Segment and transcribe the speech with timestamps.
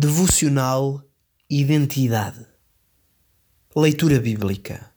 [0.00, 1.02] Devocional
[1.50, 2.46] Identidade.
[3.74, 4.92] Leitura bíblica.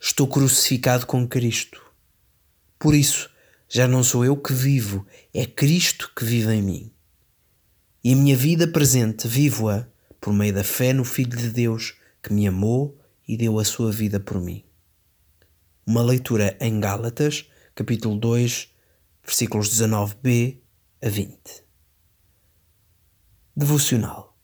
[0.00, 1.78] Estou crucificado com Cristo.
[2.78, 3.28] Por isso,
[3.68, 6.92] já não sou eu que vivo, é Cristo que vive em mim.
[8.02, 9.86] E a minha vida presente vivo-a
[10.18, 13.92] por meio da fé no Filho de Deus que me amou e deu a sua
[13.92, 14.64] vida por mim.
[15.86, 18.70] Uma leitura em Gálatas, capítulo 2,
[19.22, 20.60] versículos 19b
[21.02, 21.67] a 20.
[23.60, 24.38] Devocional.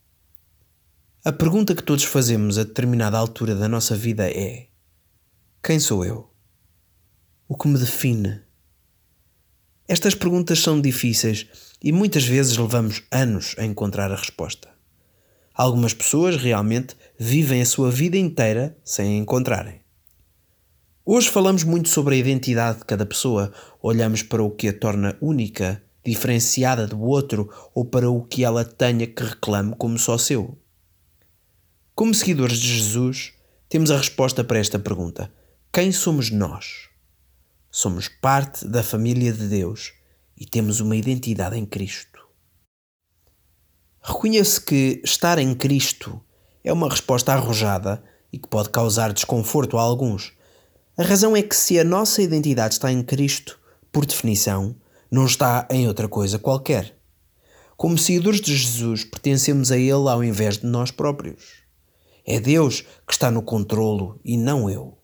[1.23, 4.67] A pergunta que todos fazemos a determinada altura da nossa vida é:
[5.63, 6.29] Quem sou eu?
[7.47, 8.41] O que me define?
[9.87, 11.47] Estas perguntas são difíceis
[11.81, 14.67] e muitas vezes levamos anos a encontrar a resposta.
[15.53, 19.79] Algumas pessoas realmente vivem a sua vida inteira sem a encontrarem.
[21.05, 25.17] Hoje falamos muito sobre a identidade de cada pessoa, olhamos para o que a torna
[25.21, 30.57] única diferenciada do outro ou para o que ela tenha que reclame como só seu?
[31.93, 33.33] Como seguidores de Jesus,
[33.69, 35.31] temos a resposta para esta pergunta:
[35.73, 36.89] quem somos nós?
[37.71, 39.93] Somos parte da família de Deus
[40.37, 42.25] e temos uma identidade em Cristo.
[44.01, 46.21] Reconheço que estar em Cristo
[46.63, 50.33] é uma resposta arrojada e que pode causar desconforto a alguns.
[50.97, 53.59] A razão é que, se a nossa identidade está em Cristo,
[53.91, 54.75] por definição,
[55.15, 56.99] não está em outra coisa qualquer.
[57.77, 61.63] Como seguidores de Jesus, pertencemos a Ele ao invés de nós próprios.
[62.25, 64.97] É Deus que está no controlo e não eu.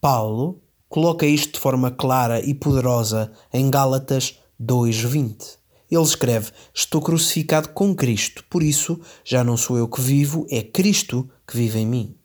[0.00, 5.58] Paulo coloca isto de forma clara e poderosa em Gálatas 2:20.
[5.90, 10.62] Ele escreve: Estou crucificado com Cristo, por isso já não sou eu que vivo, é
[10.62, 12.16] Cristo que vive em mim.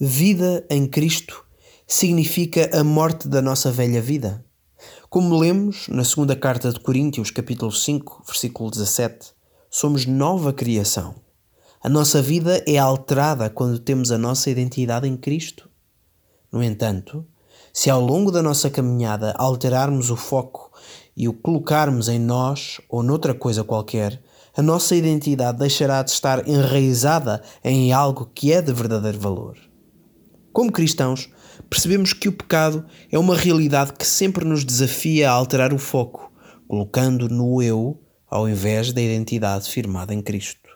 [0.00, 1.43] Vida em Cristo
[1.94, 4.44] significa a morte da nossa velha vida.
[5.08, 9.32] Como lemos na segunda carta de Coríntios, capítulo 5, versículo 17,
[9.70, 11.14] somos nova criação.
[11.80, 15.70] A nossa vida é alterada quando temos a nossa identidade em Cristo.
[16.50, 17.24] No entanto,
[17.72, 20.72] se ao longo da nossa caminhada alterarmos o foco
[21.16, 24.20] e o colocarmos em nós ou noutra coisa qualquer,
[24.56, 29.56] a nossa identidade deixará de estar enraizada em algo que é de verdadeiro valor.
[30.52, 31.28] Como cristãos,
[31.68, 36.32] percebemos que o pecado é uma realidade que sempre nos desafia a alterar o foco,
[36.66, 40.68] colocando no eu ao invés da identidade firmada em Cristo.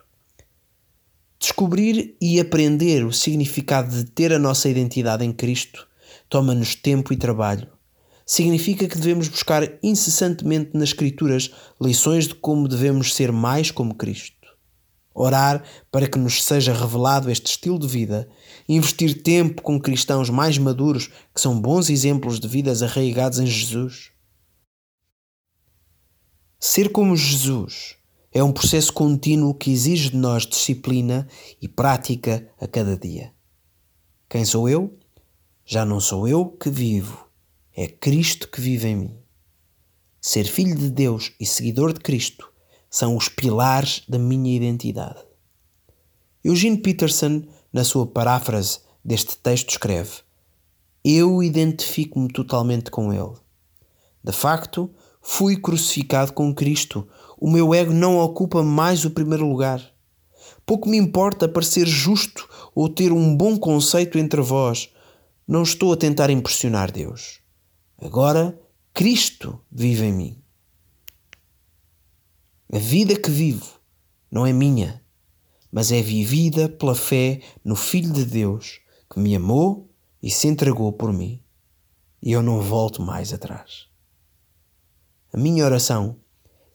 [1.39, 5.87] Descobrir e aprender o significado de ter a nossa identidade em Cristo
[6.29, 7.67] toma-nos tempo e trabalho.
[8.25, 11.51] Significa que devemos buscar incessantemente nas Escrituras
[11.81, 14.38] lições de como devemos ser mais como Cristo
[15.19, 18.29] orar para que nos seja revelado este estilo de vida,
[18.69, 24.11] investir tempo com cristãos mais maduros que são bons exemplos de vidas arraigadas em Jesus.
[26.57, 27.97] Ser como Jesus
[28.31, 31.27] é um processo contínuo que exige de nós disciplina
[31.61, 33.33] e prática a cada dia.
[34.29, 34.97] Quem sou eu?
[35.65, 37.27] Já não sou eu que vivo,
[37.75, 39.17] é Cristo que vive em mim.
[40.21, 42.49] Ser filho de Deus e seguidor de Cristo
[42.89, 45.19] são os pilares da minha identidade.
[46.43, 50.21] Eugene Peterson, na sua paráfrase deste texto, escreve:
[51.03, 53.35] Eu identifico-me totalmente com ele.
[54.23, 54.89] De facto,
[55.21, 57.07] fui crucificado com Cristo.
[57.37, 59.81] O meu ego não ocupa mais o primeiro lugar.
[60.65, 64.89] Pouco me importa parecer justo ou ter um bom conceito entre vós.
[65.47, 67.39] Não estou a tentar impressionar Deus.
[68.01, 68.59] Agora,
[68.93, 70.43] Cristo vive em mim.
[72.71, 73.79] A vida que vivo
[74.31, 75.03] não é minha,
[75.71, 78.79] mas é vivida pela fé no Filho de Deus
[79.11, 79.89] que me amou
[80.21, 81.43] e se entregou por mim.
[82.21, 83.87] E eu não volto mais atrás.
[85.31, 86.17] A minha oração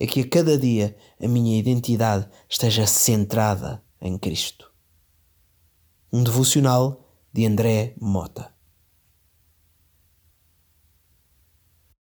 [0.00, 4.72] é que a cada dia a minha identidade esteja centrada em Cristo.
[6.12, 8.53] Um devocional de André Mota.